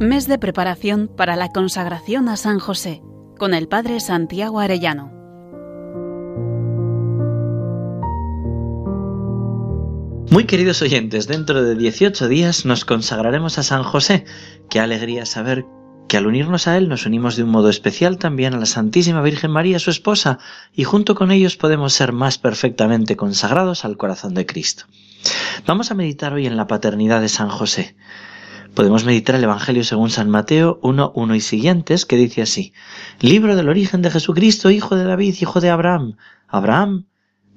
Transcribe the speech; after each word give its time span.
Mes 0.00 0.26
de 0.26 0.38
preparación 0.38 1.10
para 1.14 1.36
la 1.36 1.50
consagración 1.50 2.30
a 2.30 2.38
San 2.38 2.58
José 2.58 3.02
con 3.38 3.52
el 3.52 3.68
Padre 3.68 4.00
Santiago 4.00 4.58
Arellano. 4.58 5.12
Muy 10.30 10.46
queridos 10.46 10.80
oyentes, 10.80 11.28
dentro 11.28 11.62
de 11.62 11.74
18 11.74 12.28
días 12.28 12.64
nos 12.64 12.86
consagraremos 12.86 13.58
a 13.58 13.62
San 13.62 13.82
José. 13.82 14.24
Qué 14.70 14.80
alegría 14.80 15.26
saber 15.26 15.66
que 16.08 16.16
al 16.16 16.26
unirnos 16.26 16.66
a 16.66 16.78
Él 16.78 16.88
nos 16.88 17.04
unimos 17.04 17.36
de 17.36 17.42
un 17.42 17.50
modo 17.50 17.68
especial 17.68 18.16
también 18.16 18.54
a 18.54 18.58
la 18.58 18.64
Santísima 18.64 19.20
Virgen 19.20 19.50
María, 19.50 19.78
su 19.78 19.90
esposa, 19.90 20.38
y 20.74 20.84
junto 20.84 21.14
con 21.14 21.30
ellos 21.30 21.58
podemos 21.58 21.92
ser 21.92 22.12
más 22.12 22.38
perfectamente 22.38 23.16
consagrados 23.16 23.84
al 23.84 23.98
corazón 23.98 24.32
de 24.32 24.46
Cristo. 24.46 24.84
Vamos 25.66 25.90
a 25.90 25.94
meditar 25.94 26.32
hoy 26.32 26.46
en 26.46 26.56
la 26.56 26.66
paternidad 26.66 27.20
de 27.20 27.28
San 27.28 27.50
José. 27.50 27.96
Podemos 28.74 29.04
meditar 29.04 29.34
el 29.34 29.42
Evangelio 29.42 29.82
según 29.82 30.10
San 30.10 30.30
Mateo 30.30 30.78
1, 30.82 31.12
1 31.14 31.34
y 31.34 31.40
siguientes, 31.40 32.06
que 32.06 32.16
dice 32.16 32.42
así, 32.42 32.72
Libro 33.18 33.56
del 33.56 33.68
origen 33.68 34.00
de 34.00 34.12
Jesucristo, 34.12 34.70
hijo 34.70 34.94
de 34.94 35.04
David, 35.04 35.34
hijo 35.40 35.60
de 35.60 35.70
Abraham. 35.70 36.16
Abraham 36.46 37.06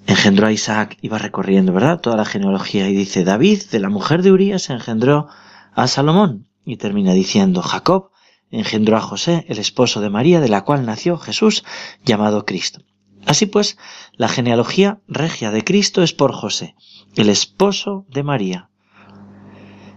engendró 0.08 0.48
a 0.48 0.52
Isaac, 0.52 0.98
iba 1.02 1.20
recorriendo, 1.20 1.72
¿verdad? 1.72 2.02
Toda 2.02 2.18
la 2.18 2.26
genealogía 2.26 2.90
y 2.90 2.96
dice, 2.96 3.24
David, 3.24 3.62
de 3.72 3.80
la 3.80 3.90
mujer 3.90 4.24
de 4.24 4.32
Urías, 4.32 4.72
engendró 4.72 5.28
a 5.76 5.88
Salomón. 5.88 6.48
Y 6.66 6.78
termina 6.78 7.14
diciendo, 7.14 7.62
Jacob 7.62 8.10
engendró 8.50 8.98
a 8.98 9.02
José, 9.02 9.46
el 9.50 9.60
esposo 9.60 10.02
de 10.02 10.10
María, 10.10 10.42
de 10.42 10.50
la 10.50 10.64
cual 10.64 10.84
nació 10.86 11.18
Jesús, 11.18 11.64
llamado 12.04 12.46
Cristo. 12.46 12.82
Así 13.26 13.46
pues, 13.46 13.78
la 14.14 14.30
genealogía 14.30 15.00
regia 15.08 15.52
de 15.52 15.64
Cristo 15.64 16.02
es 16.02 16.12
por 16.12 16.34
José, 16.34 16.76
el 17.16 17.30
esposo 17.30 18.06
de 18.10 18.24
María. 18.24 18.70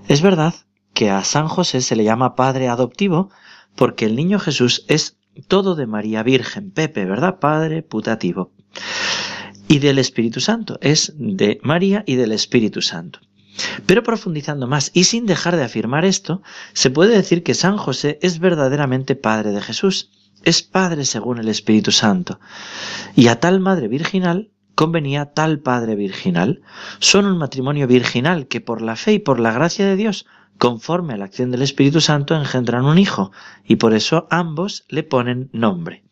Es 0.08 0.20
verdad 0.20 0.54
que 0.96 1.10
a 1.10 1.22
San 1.24 1.46
José 1.46 1.82
se 1.82 1.94
le 1.94 2.04
llama 2.04 2.34
padre 2.34 2.68
adoptivo 2.68 3.30
porque 3.76 4.06
el 4.06 4.16
niño 4.16 4.38
Jesús 4.38 4.86
es 4.88 5.18
todo 5.46 5.74
de 5.74 5.86
María 5.86 6.22
Virgen, 6.22 6.70
Pepe, 6.70 7.04
¿verdad? 7.04 7.38
Padre 7.38 7.82
putativo. 7.82 8.50
Y 9.68 9.78
del 9.80 9.98
Espíritu 9.98 10.40
Santo, 10.40 10.78
es 10.80 11.12
de 11.18 11.60
María 11.62 12.02
y 12.06 12.14
del 12.14 12.32
Espíritu 12.32 12.80
Santo. 12.80 13.20
Pero 13.84 14.02
profundizando 14.02 14.66
más 14.66 14.90
y 14.94 15.04
sin 15.04 15.26
dejar 15.26 15.56
de 15.56 15.64
afirmar 15.64 16.06
esto, 16.06 16.42
se 16.72 16.88
puede 16.88 17.14
decir 17.14 17.42
que 17.42 17.52
San 17.52 17.76
José 17.76 18.18
es 18.22 18.38
verdaderamente 18.38 19.16
Padre 19.16 19.50
de 19.50 19.60
Jesús, 19.60 20.10
es 20.44 20.62
Padre 20.62 21.04
según 21.04 21.36
el 21.36 21.50
Espíritu 21.50 21.92
Santo. 21.92 22.40
Y 23.14 23.28
a 23.28 23.38
tal 23.38 23.60
Madre 23.60 23.88
Virginal 23.88 24.50
convenía 24.76 25.32
tal 25.32 25.58
Padre 25.58 25.96
Virginal. 25.96 26.62
Son 27.00 27.26
un 27.26 27.38
matrimonio 27.38 27.88
virginal 27.88 28.46
que 28.46 28.60
por 28.60 28.80
la 28.80 28.94
fe 28.94 29.14
y 29.14 29.18
por 29.18 29.40
la 29.40 29.52
gracia 29.52 29.84
de 29.84 29.96
Dios 29.96 30.26
conforme 30.58 31.14
a 31.14 31.16
la 31.16 31.26
acción 31.26 31.50
del 31.50 31.62
Espíritu 31.62 32.00
Santo, 32.00 32.34
engendran 32.34 32.84
un 32.84 32.98
hijo, 32.98 33.32
y 33.64 33.76
por 33.76 33.94
eso 33.94 34.26
ambos 34.30 34.84
le 34.88 35.02
ponen 35.02 35.50
nombre. 35.52 36.04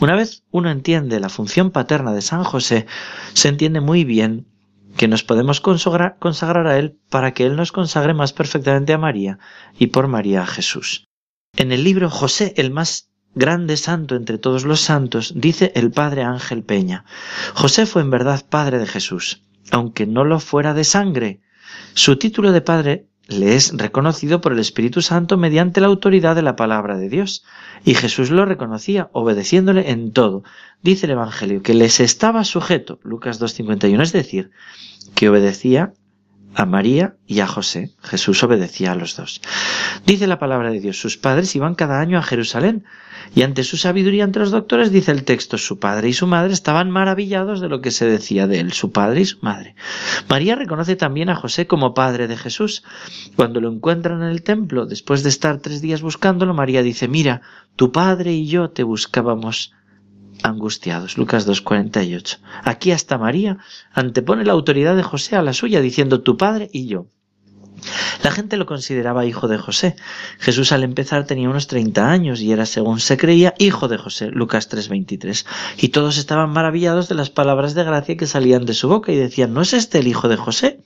Una 0.00 0.14
vez 0.14 0.42
uno 0.50 0.70
entiende 0.70 1.20
la 1.20 1.28
función 1.28 1.70
paterna 1.70 2.12
de 2.12 2.22
San 2.22 2.44
José, 2.44 2.86
se 3.32 3.48
entiende 3.48 3.80
muy 3.80 4.04
bien 4.04 4.46
que 4.96 5.08
nos 5.08 5.24
podemos 5.24 5.60
consagrar, 5.60 6.66
a 6.66 6.78
Él 6.78 6.98
para 7.08 7.32
que 7.34 7.46
Él 7.46 7.56
nos 7.56 7.72
consagre 7.72 8.14
más 8.14 8.32
perfectamente 8.32 8.92
a 8.92 8.98
María 8.98 9.38
y 9.78 9.88
por 9.88 10.06
María 10.06 10.42
a 10.42 10.46
Jesús. 10.46 11.06
En 11.56 11.72
el 11.72 11.82
libro 11.84 12.10
José, 12.10 12.52
el 12.56 12.70
más 12.70 13.10
grande 13.34 13.76
santo 13.76 14.16
entre 14.16 14.38
todos 14.38 14.64
los 14.64 14.80
santos, 14.80 15.32
dice 15.36 15.72
el 15.74 15.90
padre 15.90 16.22
Ángel 16.22 16.62
Peña, 16.62 17.04
José 17.54 17.86
fue 17.86 18.02
en 18.02 18.10
verdad 18.10 18.44
padre 18.48 18.78
de 18.78 18.86
Jesús, 18.86 19.42
aunque 19.70 20.06
no 20.06 20.24
lo 20.24 20.40
fuera 20.40 20.74
de 20.74 20.84
sangre. 20.84 21.40
Su 21.94 22.16
título 22.16 22.52
de 22.52 22.60
padre 22.60 23.06
le 23.26 23.54
es 23.54 23.72
reconocido 23.76 24.40
por 24.40 24.52
el 24.52 24.58
Espíritu 24.58 25.00
Santo 25.00 25.36
mediante 25.36 25.80
la 25.80 25.86
autoridad 25.86 26.34
de 26.36 26.42
la 26.42 26.56
palabra 26.56 26.98
de 26.98 27.08
Dios. 27.08 27.44
Y 27.84 27.94
Jesús 27.94 28.30
lo 28.30 28.44
reconocía, 28.44 29.08
obedeciéndole 29.12 29.90
en 29.90 30.12
todo. 30.12 30.44
Dice 30.82 31.06
el 31.06 31.12
Evangelio 31.12 31.62
que 31.62 31.74
les 31.74 32.00
estaba 32.00 32.44
sujeto, 32.44 33.00
Lucas 33.02 33.40
2.51, 33.40 34.02
es 34.02 34.12
decir, 34.12 34.50
que 35.14 35.28
obedecía 35.28 35.94
a 36.54 36.66
María 36.66 37.16
y 37.26 37.40
a 37.40 37.46
José. 37.46 37.90
Jesús 38.02 38.42
obedecía 38.42 38.92
a 38.92 38.94
los 38.94 39.16
dos. 39.16 39.40
Dice 40.06 40.26
la 40.26 40.38
palabra 40.38 40.70
de 40.70 40.80
Dios, 40.80 41.00
sus 41.00 41.16
padres 41.16 41.54
iban 41.56 41.74
cada 41.74 42.00
año 42.00 42.18
a 42.18 42.22
Jerusalén 42.22 42.84
y 43.34 43.42
ante 43.42 43.64
su 43.64 43.76
sabiduría 43.76 44.24
entre 44.24 44.42
los 44.42 44.50
doctores 44.50 44.92
dice 44.92 45.10
el 45.10 45.24
texto, 45.24 45.58
su 45.58 45.78
padre 45.78 46.08
y 46.08 46.12
su 46.12 46.26
madre 46.26 46.52
estaban 46.52 46.90
maravillados 46.90 47.60
de 47.60 47.68
lo 47.68 47.80
que 47.80 47.90
se 47.90 48.06
decía 48.06 48.46
de 48.46 48.60
él, 48.60 48.72
su 48.72 48.92
padre 48.92 49.22
y 49.22 49.24
su 49.24 49.38
madre. 49.40 49.74
María 50.28 50.54
reconoce 50.54 50.96
también 50.96 51.30
a 51.30 51.36
José 51.36 51.66
como 51.66 51.94
padre 51.94 52.28
de 52.28 52.36
Jesús. 52.36 52.84
Cuando 53.36 53.60
lo 53.60 53.72
encuentran 53.72 54.22
en 54.22 54.28
el 54.28 54.42
templo, 54.42 54.86
después 54.86 55.22
de 55.22 55.30
estar 55.30 55.58
tres 55.58 55.80
días 55.80 56.02
buscándolo, 56.02 56.54
María 56.54 56.82
dice, 56.82 57.08
mira, 57.08 57.42
tu 57.76 57.92
padre 57.92 58.32
y 58.32 58.46
yo 58.46 58.70
te 58.70 58.82
buscábamos 58.82 59.72
angustiados. 60.44 61.18
Lucas 61.18 61.48
2.48. 61.48 62.38
Aquí 62.62 62.92
hasta 62.92 63.18
María 63.18 63.58
antepone 63.92 64.44
la 64.44 64.52
autoridad 64.52 64.94
de 64.94 65.02
José 65.02 65.36
a 65.36 65.42
la 65.42 65.52
suya, 65.52 65.80
diciendo 65.80 66.20
tu 66.20 66.36
padre 66.36 66.68
y 66.72 66.86
yo. 66.86 67.06
La 68.22 68.30
gente 68.30 68.56
lo 68.56 68.66
consideraba 68.66 69.26
hijo 69.26 69.48
de 69.48 69.58
José. 69.58 69.96
Jesús 70.38 70.72
al 70.72 70.84
empezar 70.84 71.26
tenía 71.26 71.50
unos 71.50 71.66
30 71.66 72.10
años 72.10 72.40
y 72.40 72.52
era, 72.52 72.66
según 72.66 73.00
se 73.00 73.16
creía, 73.16 73.54
hijo 73.58 73.88
de 73.88 73.98
José, 73.98 74.30
Lucas 74.30 74.68
3:23. 74.70 75.44
Y 75.78 75.88
todos 75.88 76.16
estaban 76.16 76.50
maravillados 76.50 77.08
de 77.08 77.16
las 77.16 77.30
palabras 77.30 77.74
de 77.74 77.84
gracia 77.84 78.16
que 78.16 78.26
salían 78.26 78.64
de 78.64 78.74
su 78.74 78.88
boca 78.88 79.12
y 79.12 79.16
decían, 79.16 79.52
¿no 79.52 79.62
es 79.62 79.72
este 79.72 79.98
el 79.98 80.06
hijo 80.06 80.28
de 80.28 80.36
José? 80.36 80.83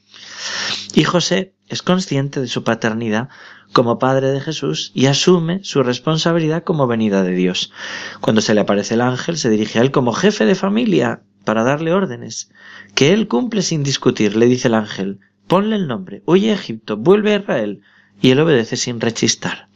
Y 0.94 1.04
José 1.04 1.54
es 1.68 1.82
consciente 1.82 2.40
de 2.40 2.48
su 2.48 2.64
paternidad 2.64 3.28
como 3.72 3.98
padre 3.98 4.30
de 4.32 4.40
Jesús 4.40 4.90
y 4.94 5.06
asume 5.06 5.60
su 5.62 5.82
responsabilidad 5.82 6.64
como 6.64 6.86
venida 6.86 7.22
de 7.22 7.32
Dios. 7.32 7.72
Cuando 8.20 8.40
se 8.40 8.54
le 8.54 8.60
aparece 8.60 8.94
el 8.94 9.02
ángel, 9.02 9.36
se 9.36 9.50
dirige 9.50 9.78
a 9.78 9.82
él 9.82 9.90
como 9.90 10.12
jefe 10.12 10.46
de 10.46 10.54
familia 10.54 11.22
para 11.44 11.62
darle 11.62 11.92
órdenes, 11.92 12.50
que 12.94 13.12
él 13.12 13.28
cumple 13.28 13.62
sin 13.62 13.82
discutir, 13.82 14.36
le 14.36 14.46
dice 14.46 14.68
el 14.68 14.74
ángel, 14.74 15.20
ponle 15.46 15.76
el 15.76 15.86
nombre, 15.86 16.22
huye 16.26 16.50
a 16.50 16.54
Egipto, 16.54 16.96
vuelve 16.96 17.32
a 17.32 17.38
Israel, 17.38 17.82
y 18.20 18.30
él 18.30 18.40
obedece 18.40 18.76
sin 18.76 19.00
rechistar. 19.00 19.67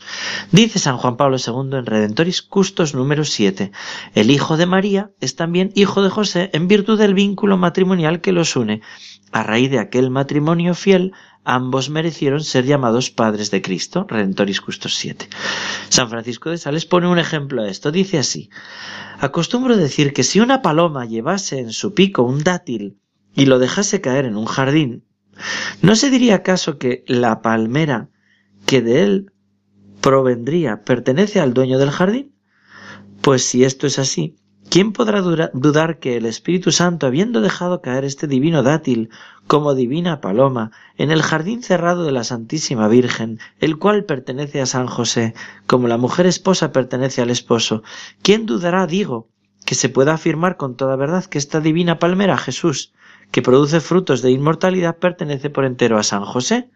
Dice 0.51 0.79
San 0.79 0.99
Juan 0.99 1.17
Pablo 1.17 1.37
II 1.39 1.79
en 1.79 1.87
Redentoris 1.87 2.43
Custos 2.43 2.95
número 2.95 3.25
7, 3.25 3.73
el 4.15 4.31
hijo 4.31 4.57
de 4.57 4.67
María 4.67 5.11
es 5.21 5.37
también 5.37 5.73
hijo 5.75 6.03
de 6.03 6.11
José 6.11 6.51
en 6.53 6.69
virtud 6.69 6.99
del 6.99 7.15
vínculo 7.15 7.57
matrimonial 7.57 8.21
que 8.21 8.33
los 8.33 8.57
une. 8.57 8.83
A 9.33 9.43
raíz 9.43 9.71
de 9.71 9.79
aquel 9.79 10.11
matrimonio 10.11 10.75
fiel, 10.75 11.13
ambos 11.45 11.89
merecieron 11.89 12.45
ser 12.45 12.67
llamados 12.67 13.11
padres 13.11 13.51
de 13.51 13.63
Cristo, 13.63 14.05
Redentoris 14.09 14.61
Custos 14.61 14.95
7. 14.97 15.29
San 15.89 16.11
Francisco 16.11 16.51
de 16.51 16.59
Sales 16.59 16.85
pone 16.85 17.09
un 17.09 17.19
ejemplo 17.19 17.63
a 17.63 17.69
esto, 17.69 17.91
dice 17.91 18.19
así, 18.19 18.51
acostumbro 19.19 19.77
decir 19.77 20.13
que 20.13 20.23
si 20.23 20.41
una 20.41 20.61
paloma 20.61 21.07
llevase 21.07 21.61
en 21.61 21.73
su 21.73 21.95
pico 21.95 22.23
un 22.23 22.45
dátil 22.45 22.99
y 23.35 23.47
lo 23.47 23.59
dejase 23.59 24.01
caer 24.01 24.27
en 24.27 24.37
un 24.37 24.45
jardín, 24.45 25.05
¿no 25.81 25.97
se 25.97 26.11
diría 26.11 26.37
acaso 26.37 26.77
que 26.77 27.05
la 27.07 27.41
palmera 27.41 28.11
que 28.67 28.83
de 28.83 29.03
él 29.03 29.32
provendría 30.03 30.83
pertenece 30.85 31.41
al 31.41 31.55
dueño 31.55 31.79
del 31.79 31.91
jardín? 31.91 32.35
Pues 33.23 33.45
si 33.45 33.65
esto 33.65 33.87
es 33.87 33.99
así, 33.99 34.37
¿quién 34.69 34.93
podrá 34.93 35.23
dudar 35.23 35.99
que 36.01 36.17
el 36.17 36.27
Espíritu 36.27 36.73
Santo, 36.73 37.07
habiendo 37.07 37.41
dejado 37.41 37.81
caer 37.81 38.05
este 38.05 38.27
divino 38.27 38.63
dátil 38.63 39.09
como 39.47 39.75
divina 39.75 40.21
paloma 40.21 40.73
en 40.99 41.11
el 41.11 41.23
jardín 41.23 41.63
cerrado 41.63 42.05
de 42.05 42.13
la 42.13 42.25
Santísima 42.25 42.89
Virgen, 42.89 43.39
el 43.61 43.79
cual 43.79 44.05
pertenece 44.05 44.61
a 44.61 44.67
San 44.67 44.89
José, 44.89 45.35
como 45.67 45.89
la 45.89 45.97
mujer 45.97 46.27
esposa 46.27 46.73
pertenece 46.73 47.23
al 47.23 47.31
esposo, 47.31 47.83
¿quién 48.23 48.45
dudará, 48.45 48.87
digo, 48.87 49.29
que 49.65 49.77
se 49.77 49.89
pueda 49.89 50.15
afirmar 50.15 50.57
con 50.57 50.77
toda 50.77 50.97
verdad 50.97 51.25
que 51.25 51.39
esta 51.39 51.61
divina 51.61 51.99
palmera, 52.01 52.37
Jesús, 52.37 52.93
que 53.31 53.43
produce 53.43 53.81
frutos 53.81 54.21
de 54.21 54.33
inmortalidad, 54.33 54.97
pertenece 54.97 55.49
por 55.49 55.65
entero 55.65 55.97
a 55.99 56.03
San 56.03 56.25
José? 56.25 56.71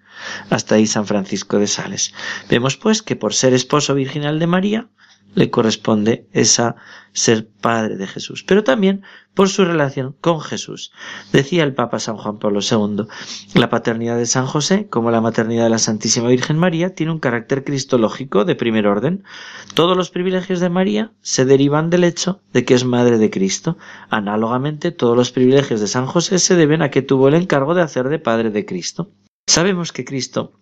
Hasta 0.51 0.77
ahí 0.77 0.87
San 0.87 1.07
Francisco 1.07 1.59
de 1.59 1.67
Sales. 1.67 2.15
Vemos 2.49 2.77
pues 2.77 3.03
que 3.03 3.17
por 3.17 3.35
ser 3.35 3.55
esposo 3.55 3.95
virginal 3.95 4.39
de 4.39 4.47
María, 4.47 4.89
le 5.37 5.51
corresponde 5.51 6.27
esa 6.33 6.77
ser 7.13 7.47
padre 7.49 7.97
de 7.97 8.07
Jesús, 8.07 8.43
pero 8.43 8.65
también 8.65 9.03
por 9.35 9.51
su 9.51 9.67
relación 9.67 10.17
con 10.21 10.41
Jesús. 10.41 10.93
Decía 11.31 11.63
el 11.63 11.75
Papa 11.75 11.99
San 11.99 12.17
Juan 12.17 12.39
Pablo 12.39 12.61
II, 12.61 13.07
la 13.55 13.69
paternidad 13.69 14.17
de 14.17 14.25
San 14.25 14.47
José, 14.47 14.89
como 14.89 15.11
la 15.11 15.21
maternidad 15.21 15.65
de 15.65 15.71
la 15.71 15.79
Santísima 15.79 16.29
Virgen 16.29 16.59
María, 16.59 16.95
tiene 16.95 17.13
un 17.13 17.19
carácter 17.19 17.65
cristológico 17.65 18.47
de 18.47 18.57
primer 18.57 18.87
orden. 18.87 19.25
Todos 19.75 19.95
los 19.97 20.11
privilegios 20.11 20.61
de 20.61 20.71
María 20.71 21.13
se 21.21 21.45
derivan 21.45 21.91
del 21.91 22.05
hecho 22.05 22.41
de 22.55 22.65
que 22.65 22.73
es 22.73 22.85
madre 22.85 23.19
de 23.19 23.31
Cristo. 23.31 23.77
Análogamente, 24.09 24.91
todos 24.91 25.17
los 25.17 25.33
privilegios 25.33 25.81
de 25.81 25.87
San 25.87 26.07
José 26.07 26.39
se 26.39 26.57
deben 26.57 26.81
a 26.81 26.91
que 26.91 27.03
tuvo 27.03 27.29
el 27.29 27.35
encargo 27.35 27.75
de 27.75 27.83
hacer 27.83 28.09
de 28.09 28.19
padre 28.19 28.51
de 28.51 28.65
Cristo. 28.65 29.11
Sabemos 29.47 29.93
que 29.93 30.05
Cristo 30.05 30.53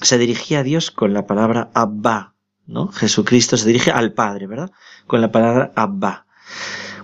se 0.00 0.16
dirigía 0.16 0.60
a 0.60 0.62
Dios 0.62 0.90
con 0.90 1.12
la 1.12 1.26
palabra 1.26 1.70
Abba, 1.74 2.34
¿no? 2.66 2.88
Jesucristo 2.88 3.56
se 3.56 3.66
dirige 3.66 3.90
al 3.90 4.12
Padre, 4.12 4.46
¿verdad? 4.46 4.70
Con 5.06 5.20
la 5.20 5.32
palabra 5.32 5.72
Abba. 5.74 6.26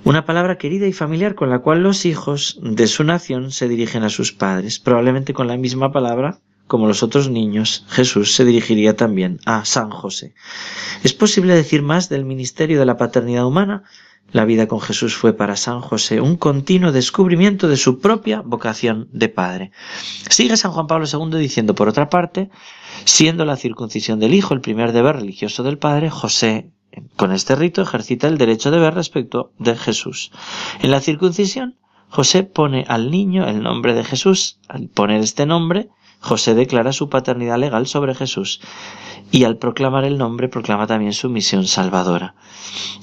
Una 0.05 0.25
palabra 0.25 0.57
querida 0.57 0.87
y 0.87 0.93
familiar 0.93 1.35
con 1.35 1.51
la 1.51 1.59
cual 1.59 1.83
los 1.83 2.07
hijos 2.07 2.59
de 2.63 2.87
su 2.87 3.03
nación 3.03 3.51
se 3.51 3.69
dirigen 3.69 4.05
a 4.05 4.09
sus 4.09 4.33
padres, 4.33 4.79
probablemente 4.79 5.35
con 5.35 5.49
la 5.49 5.57
misma 5.57 5.93
palabra 5.93 6.39
como 6.67 6.89
los 6.89 7.03
otros 7.03 7.31
niños, 7.31 7.85
Jesús 7.89 8.35
se 8.35 8.45
dirigiría 8.45 8.97
también 8.97 9.39
a 9.47 9.65
San 9.65 9.91
José. 9.91 10.35
¿Es 11.05 11.13
posible 11.13 11.55
decir 11.55 11.83
más 11.83 12.09
del 12.09 12.25
ministerio 12.25 12.79
de 12.79 12.87
la 12.87 12.97
paternidad 12.97 13.47
humana? 13.47 13.85
La 14.33 14.45
vida 14.45 14.67
con 14.67 14.81
Jesús 14.81 15.15
fue 15.15 15.33
para 15.35 15.57
San 15.57 15.81
José 15.81 16.21
un 16.21 16.37
continuo 16.37 16.91
descubrimiento 16.91 17.69
de 17.69 17.77
su 17.77 18.01
propia 18.01 18.43
vocación 18.45 19.09
de 19.13 19.29
padre. 19.29 19.71
Sigue 20.29 20.57
San 20.57 20.73
Juan 20.73 20.89
Pablo 20.89 21.07
II 21.11 21.39
diciendo, 21.39 21.75
por 21.75 21.89
otra 21.89 22.09
parte, 22.09 22.51
siendo 23.05 23.45
la 23.45 23.57
circuncisión 23.57 24.19
del 24.19 24.35
Hijo 24.35 24.53
el 24.53 24.61
primer 24.61 24.93
deber 24.93 25.17
religioso 25.17 25.63
del 25.63 25.79
Padre, 25.79 26.11
José 26.11 26.71
con 27.17 27.33
este 27.33 27.55
rito 27.55 27.83
ejercita 27.83 28.27
el 28.27 28.39
derecho 28.39 28.71
de 28.71 28.79
ver 28.79 28.95
respecto 28.95 29.53
de 29.59 29.77
Jesús. 29.77 30.33
En 30.81 30.91
la 30.91 31.01
circuncisión, 31.01 31.77
José 32.09 32.43
pone 32.43 32.85
al 32.89 33.11
niño 33.11 33.47
el 33.47 33.63
nombre 33.63 33.95
de 33.95 34.05
Jesús. 34.05 34.59
Al 34.69 34.89
poner 34.89 35.21
este 35.21 35.47
nombre, 35.47 35.89
José 36.21 36.55
declara 36.55 36.93
su 36.93 37.09
paternidad 37.09 37.59
legal 37.59 37.87
sobre 37.87 38.15
Jesús 38.15 38.61
y 39.31 39.45
al 39.45 39.59
proclamar 39.59 40.05
el 40.05 40.19
nombre 40.19 40.49
proclama 40.49 40.87
también 40.87 41.13
su 41.13 41.29
misión 41.29 41.67
salvadora. 41.67 42.35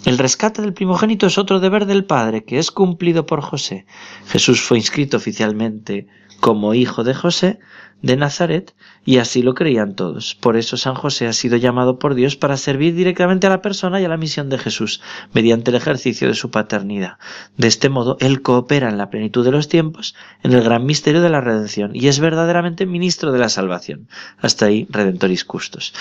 El 0.05 0.17
rescate 0.17 0.61
del 0.61 0.73
primogénito 0.73 1.27
es 1.27 1.37
otro 1.37 1.59
deber 1.59 1.85
del 1.85 2.05
Padre 2.05 2.43
que 2.43 2.59
es 2.59 2.71
cumplido 2.71 3.25
por 3.25 3.41
José. 3.41 3.85
Jesús 4.27 4.61
fue 4.61 4.77
inscrito 4.77 5.17
oficialmente 5.17 6.07
como 6.39 6.73
hijo 6.73 7.03
de 7.03 7.13
José 7.13 7.59
de 8.03 8.17
Nazaret 8.17 8.75
y 9.05 9.17
así 9.17 9.41
lo 9.41 9.55
creían 9.55 9.95
todos. 9.95 10.35
Por 10.35 10.57
eso 10.57 10.77
San 10.77 10.93
José 10.93 11.25
ha 11.25 11.33
sido 11.33 11.57
llamado 11.57 11.97
por 11.97 12.13
Dios 12.13 12.35
para 12.35 12.57
servir 12.57 12.93
directamente 12.93 13.47
a 13.47 13.49
la 13.49 13.61
persona 13.61 13.99
y 13.99 14.05
a 14.05 14.09
la 14.09 14.17
misión 14.17 14.49
de 14.49 14.59
Jesús, 14.59 15.01
mediante 15.33 15.71
el 15.71 15.77
ejercicio 15.77 16.27
de 16.27 16.35
su 16.35 16.51
paternidad. 16.51 17.17
De 17.57 17.67
este 17.67 17.89
modo, 17.89 18.17
Él 18.19 18.41
coopera 18.41 18.89
en 18.89 18.97
la 18.97 19.09
plenitud 19.09 19.43
de 19.43 19.51
los 19.51 19.69
tiempos 19.69 20.15
en 20.43 20.51
el 20.51 20.61
gran 20.63 20.85
misterio 20.85 21.21
de 21.21 21.29
la 21.29 21.41
redención 21.41 21.91
y 21.93 22.07
es 22.07 22.19
verdaderamente 22.19 22.85
ministro 22.85 23.31
de 23.31 23.39
la 23.39 23.49
salvación. 23.49 24.09
Hasta 24.37 24.65
ahí, 24.65 24.85
Redentoris 24.89 25.45
Custos. 25.45 25.93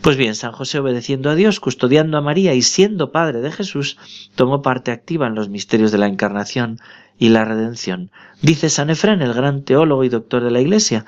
Pues 0.00 0.16
bien, 0.16 0.34
San 0.34 0.52
José 0.52 0.78
obedeciendo 0.78 1.28
a 1.28 1.34
Dios, 1.34 1.60
custodiando 1.60 2.16
a 2.16 2.22
María 2.22 2.54
y 2.54 2.62
siendo 2.62 3.12
padre 3.12 3.40
de 3.42 3.52
Jesús, 3.52 3.98
tomó 4.34 4.62
parte 4.62 4.90
activa 4.90 5.26
en 5.26 5.34
los 5.34 5.50
misterios 5.50 5.92
de 5.92 5.98
la 5.98 6.06
encarnación 6.06 6.78
y 7.18 7.28
la 7.28 7.44
redención. 7.44 8.10
Dice 8.40 8.68
San 8.68 8.90
Efrén, 8.90 9.22
el 9.22 9.34
gran 9.34 9.62
teólogo 9.62 10.02
y 10.02 10.08
doctor 10.08 10.42
de 10.42 10.50
la 10.50 10.60
Iglesia, 10.60 11.04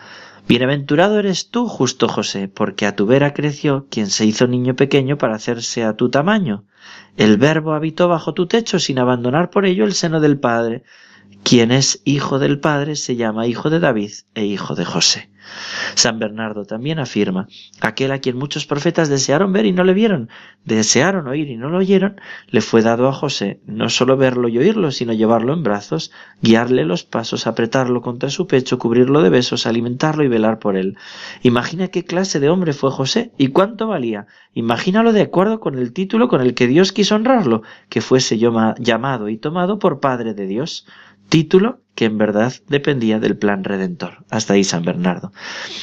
Bienaventurado 0.46 1.19
eres 1.19 1.49
tú, 1.49 1.69
justo 1.69 2.06
José, 2.06 2.49
porque 2.49 2.85
a 2.85 2.94
tu 2.94 3.06
vera 3.06 3.32
creció 3.32 3.87
quien 3.91 4.08
se 4.08 4.26
hizo 4.26 4.46
niño 4.46 4.76
pequeño 4.76 5.17
para 5.17 5.37
hacerse 5.37 5.85
a 5.85 5.96
tu 5.96 6.11
tamaño. 6.11 6.64
El 7.17 7.38
Verbo 7.38 7.73
habitó 7.73 8.08
bajo 8.08 8.35
tu 8.35 8.46
techo 8.46 8.79
sin 8.79 8.99
abandonar 8.99 9.49
por 9.49 9.64
ello 9.64 9.85
el 9.85 9.94
seno 9.94 10.20
del 10.20 10.38
Padre. 10.38 10.82
Quien 11.43 11.73
es 11.73 12.02
hijo 12.05 12.38
del 12.38 12.61
Padre 12.61 12.96
se 12.96 13.17
llama 13.17 13.46
hijo 13.46 13.70
de 13.70 13.81
David 13.81 14.12
e 14.35 14.44
hijo 14.44 14.75
de 14.75 14.85
José. 14.85 15.31
San 15.94 16.19
Bernardo 16.19 16.64
también 16.64 16.99
afirma, 16.99 17.49
aquel 17.81 18.12
a 18.12 18.19
quien 18.19 18.37
muchos 18.37 18.67
profetas 18.67 19.08
desearon 19.08 19.52
ver 19.52 19.67
y 19.67 19.73
no 19.73 19.85
le 19.85 19.94
vieron, 19.94 20.29
desearon 20.64 21.26
oír 21.26 21.49
y 21.49 21.56
no 21.56 21.70
lo 21.70 21.79
oyeron, 21.79 22.20
le 22.49 22.61
fue 22.61 22.82
dado 22.82 23.08
a 23.08 23.12
José 23.12 23.61
no 23.67 23.88
solo 23.88 24.17
verlo 24.17 24.49
y 24.49 24.58
oírlo, 24.58 24.91
sino 24.91 25.12
llevarlo 25.12 25.52
en 25.52 25.62
brazos, 25.62 26.12
guiarle 26.43 26.85
los 26.85 27.05
pasos, 27.05 27.46
apretarlo 27.46 28.02
contra 28.02 28.31
su 28.31 28.46
pecho, 28.46 28.79
cubrirlo 28.79 29.23
de 29.23 29.31
besos, 29.31 29.67
alimentarlo 29.67 30.25
y 30.25 30.29
velar 30.29 30.58
por 30.58 30.76
él. 30.76 30.96
Imagina 31.43 31.88
qué 31.88 32.05
clase 32.05 32.41
de 32.41 32.49
hombre 32.49 32.73
fue 32.73 32.91
José 32.91 33.32
y 33.38 33.49
cuánto 33.49 33.87
valía. 33.87 34.26
Imagínalo 34.55 35.12
de 35.12 35.23
acuerdo 35.23 35.61
con 35.61 35.79
el 35.79 35.93
título 35.93 36.29
con 36.29 36.41
el 36.41 36.55
que 36.55 36.67
Dios 36.67 36.93
quiso 36.93 37.14
honrarlo, 37.14 37.62
que 37.88 38.00
fuese 38.00 38.38
llamado 38.38 39.29
y 39.29 39.37
tomado 39.37 39.79
por 39.79 40.00
Padre 40.00 40.35
de 40.35 40.46
Dios 40.46 40.87
título 41.28 41.80
que 41.94 42.06
en 42.06 42.18
verdad 42.18 42.52
dependía 42.68 43.20
del 43.20 43.36
plan 43.36 43.64
redentor. 43.64 44.24
Hasta 44.30 44.54
ahí 44.54 44.64
San 44.64 44.84
Bernardo. 44.84 45.32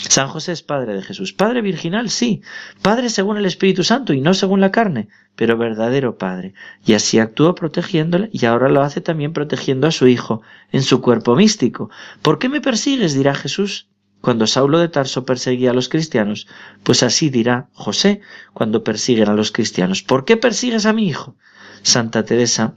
San 0.09 0.27
José 0.27 0.51
es 0.51 0.61
padre 0.61 0.93
de 0.93 1.01
Jesús. 1.01 1.33
Padre 1.33 1.61
virginal, 1.61 2.09
sí. 2.09 2.41
Padre 2.81 3.09
según 3.09 3.37
el 3.37 3.45
Espíritu 3.45 3.83
Santo 3.83 4.13
y 4.13 4.21
no 4.21 4.33
según 4.33 4.59
la 4.59 4.71
carne, 4.71 5.07
pero 5.35 5.57
verdadero 5.57 6.17
padre. 6.17 6.53
Y 6.85 6.93
así 6.93 7.19
actuó 7.19 7.55
protegiéndole 7.55 8.29
y 8.33 8.45
ahora 8.45 8.69
lo 8.69 8.81
hace 8.81 8.99
también 8.99 9.33
protegiendo 9.33 9.87
a 9.87 9.91
su 9.91 10.07
hijo 10.07 10.41
en 10.71 10.83
su 10.83 11.01
cuerpo 11.01 11.35
místico. 11.35 11.89
¿Por 12.21 12.39
qué 12.39 12.49
me 12.49 12.61
persigues? 12.61 13.13
dirá 13.13 13.33
Jesús. 13.33 13.87
Cuando 14.19 14.45
Saulo 14.45 14.77
de 14.77 14.87
Tarso 14.87 15.25
perseguía 15.25 15.71
a 15.71 15.73
los 15.73 15.89
cristianos, 15.89 16.47
pues 16.83 17.01
así 17.01 17.31
dirá 17.31 17.69
José 17.73 18.21
cuando 18.53 18.83
persiguen 18.83 19.29
a 19.29 19.33
los 19.33 19.51
cristianos. 19.51 20.03
¿Por 20.03 20.25
qué 20.25 20.37
persigues 20.37 20.85
a 20.85 20.93
mi 20.93 21.07
hijo? 21.07 21.35
Santa 21.81 22.23
Teresa 22.23 22.75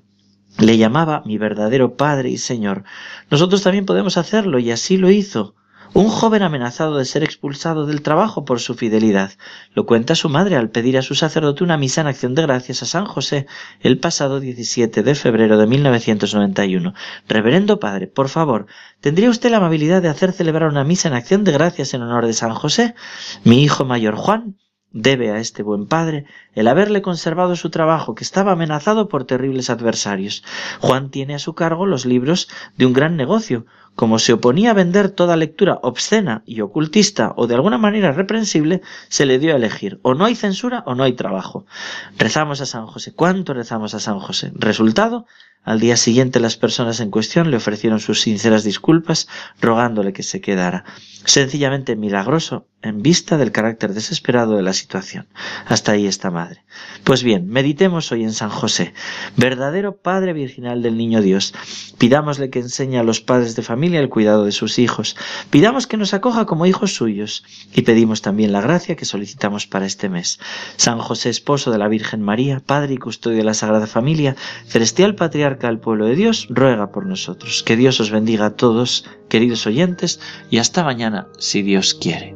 le 0.59 0.77
llamaba 0.77 1.23
mi 1.25 1.39
verdadero 1.39 1.97
Padre 1.97 2.31
y 2.31 2.39
Señor. 2.39 2.85
Nosotros 3.31 3.63
también 3.63 3.87
podemos 3.87 4.17
hacerlo 4.17 4.59
y 4.59 4.71
así 4.71 4.97
lo 4.97 5.11
hizo. 5.11 5.55
Un 5.95 6.09
joven 6.09 6.43
amenazado 6.43 6.99
de 6.99 7.05
ser 7.05 7.23
expulsado 7.23 7.87
del 7.87 8.03
trabajo 8.03 8.45
por 8.45 8.59
su 8.59 8.75
fidelidad. 8.75 9.31
Lo 9.75 9.87
cuenta 9.87 10.17
su 10.17 10.29
madre 10.29 10.57
al 10.57 10.71
pedir 10.71 10.99
a 10.99 11.03
su 11.03 11.15
sacerdote 11.15 11.63
una 11.63 11.77
misa 11.77 12.01
en 12.01 12.09
acción 12.09 12.35
de 12.35 12.43
gracias 12.43 12.83
a 12.83 12.87
San 12.87 13.05
José 13.05 13.47
el 13.81 13.99
pasado 14.01 14.41
17 14.41 15.05
de 15.05 15.15
febrero 15.15 15.57
de 15.57 15.69
1991. 15.69 16.95
Reverendo 17.29 17.79
Padre, 17.79 18.09
por 18.09 18.29
favor, 18.29 18.67
¿tendría 19.01 19.31
usted 19.31 19.51
la 19.53 19.59
amabilidad 19.59 20.03
de 20.03 20.09
hacer 20.09 20.33
celebrar 20.33 20.69
una 20.69 20.83
misa 20.83 21.07
en 21.07 21.15
acción 21.15 21.45
de 21.45 21.53
gracias 21.53 21.95
en 21.95 22.03
honor 22.03 22.27
de 22.27 22.33
San 22.33 22.55
José? 22.55 22.97
Mi 23.45 23.63
hijo 23.63 23.85
mayor 23.85 24.17
Juan 24.17 24.57
debe 24.95 25.31
a 25.33 25.39
este 25.39 25.63
buen 25.63 25.87
padre 25.87 26.25
el 26.55 26.69
haberle 26.69 27.03
conservado 27.03 27.57
su 27.57 27.69
trabajo 27.69 28.15
que 28.15 28.25
estaba 28.25 28.53
amenazado 28.53 29.09
por 29.09 29.25
terribles 29.25 29.69
adversarios. 29.69 30.45
Juan 30.81 31.11
tiene 31.11 31.35
a 31.35 31.39
su 31.39 31.55
cargo 31.55 31.85
los 31.85 32.07
libros 32.07 32.49
de 32.79 32.87
un 32.87 32.95
gran 32.95 33.17
negocio. 33.17 33.67
Como 33.97 34.19
se 34.19 34.33
oponía 34.33 34.71
a 34.71 34.75
vender 34.75 35.11
toda 35.11 35.37
lectura 35.37 35.79
obscena 35.83 36.43
y 36.47 36.63
ocultista 36.63 37.33
o 37.37 37.47
de 37.47 37.55
alguna 37.55 37.79
manera 37.79 38.13
reprensible, 38.13 38.83
se 39.09 39.27
le 39.27 39.39
dio 39.39 39.53
a 39.53 39.57
elegir 39.57 40.01
o 40.03 40.15
no 40.15 40.25
hay 40.25 40.35
censura 40.35 40.83
o 40.87 40.95
no 40.95 41.05
hay 41.05 41.13
trabajo. 41.13 41.67
Rezamos 42.17 42.61
a 42.61 42.67
San 42.67 42.87
José. 42.87 43.13
¿Cuánto 43.13 43.53
rezamos 43.53 43.95
a 43.95 44.01
San 44.01 44.19
José? 44.19 44.53
Resultado, 44.55 45.27
al 45.65 45.81
día 45.81 45.97
siguiente 45.97 46.41
las 46.41 46.57
personas 46.57 47.01
en 47.01 47.11
cuestión 47.11 47.51
le 47.51 47.57
ofrecieron 47.57 47.99
sus 47.99 48.21
sinceras 48.21 48.65
disculpas, 48.65 49.29
rogándole 49.61 50.13
que 50.13 50.23
se 50.23 50.43
quedara. 50.43 50.85
Sencillamente 51.25 51.97
milagroso 51.97 52.67
en 52.83 53.01
vista 53.01 53.39
del 53.39 53.51
carácter 53.51 53.95
desesperado 53.95 54.57
de 54.57 54.63
la 54.63 54.75
situación. 54.75 55.27
Hasta 55.67 55.93
ahí 55.93 56.07
está 56.07 56.31
madre. 56.31 56.63
Pues 57.03 57.23
bien, 57.23 57.49
meditemos 57.49 58.13
hoy 58.13 58.25
en 58.25 58.35
San 58.35 58.51
José, 58.51 58.93
verdadero 59.39 59.97
Padre 59.97 60.35
Virginal 60.35 60.83
del 60.83 60.99
Niño 60.99 61.23
Dios. 61.23 61.55
Pidámosle 61.97 62.51
que 62.51 62.59
enseñe 62.59 62.99
a 62.99 63.03
los 63.03 63.23
padres 63.23 63.57
de 63.57 63.63
familia 63.63 64.01
el 64.01 64.11
cuidado 64.11 64.45
de 64.45 64.53
sus 64.53 64.79
hijos. 64.79 65.17
Pidamos 65.49 65.87
que 65.87 65.97
nos 65.97 66.13
acoja 66.13 66.45
como 66.45 66.67
hijos 66.67 66.95
suyos. 66.95 67.43
Y 67.75 67.83
pedimos 67.83 68.21
también 68.21 68.53
la 68.53 68.61
gracia 68.61 68.97
que 68.97 69.07
solicitamos 69.07 69.67
para 69.67 69.87
este 69.87 70.11
mes. 70.11 70.39
San 70.77 70.99
José, 70.99 71.31
esposo 71.31 71.71
de 71.71 71.79
la 71.79 71.89
Virgen 71.89 72.21
María, 72.21 72.61
Padre 72.61 72.95
y 72.95 72.99
custodio 72.99 73.39
de 73.39 73.45
la 73.45 73.55
Sagrada 73.55 73.87
Familia, 73.87 74.37
celestial 74.67 75.15
patriarca 75.15 75.54
al 75.63 75.79
pueblo 75.79 76.07
de 76.07 76.17
Dios, 76.17 76.47
ruega 76.51 76.91
por 76.91 77.07
nosotros. 77.07 77.63
Que 77.63 77.77
Dios 77.77 78.01
os 78.01 78.11
bendiga 78.11 78.47
a 78.47 78.57
todos, 78.57 79.05
queridos 79.29 79.67
oyentes, 79.67 80.21
y 80.51 80.59
hasta 80.59 80.83
mañana, 80.83 81.29
si 81.39 81.63
Dios 81.63 81.95
quiere. 81.95 82.35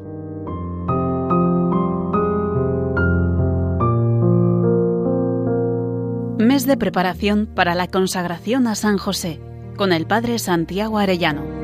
Mes 6.38 6.66
de 6.66 6.76
preparación 6.76 7.46
para 7.46 7.75
la 7.75 7.88
consagración 7.88 8.68
a 8.68 8.75
San 8.75 8.96
José, 8.96 9.40
con 9.76 9.92
el 9.92 10.06
Padre 10.06 10.38
Santiago 10.38 10.98
Arellano. 10.98 11.58